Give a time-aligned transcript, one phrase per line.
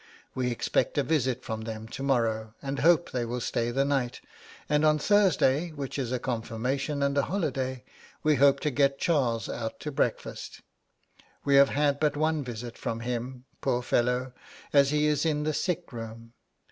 [0.33, 4.19] We expect a visit from them to morrow, and hope they will stay the night;
[4.67, 7.83] and on Thursday, which is a confirmation and a holiday,
[8.23, 10.61] we hope to get Charles out to breakfast.
[11.45, 14.33] We have had but one visit from him, poor fellow,
[14.73, 16.33] as he is in the sick room....